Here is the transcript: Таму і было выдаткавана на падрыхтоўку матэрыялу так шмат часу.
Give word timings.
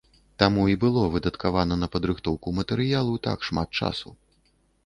Таму 0.43 0.63
і 0.73 0.77
было 0.83 1.03
выдаткавана 1.15 1.77
на 1.83 1.89
падрыхтоўку 1.97 2.57
матэрыялу 2.61 3.13
так 3.29 3.47
шмат 3.49 3.69
часу. 3.83 4.09